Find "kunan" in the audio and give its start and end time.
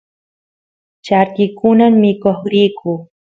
1.57-1.93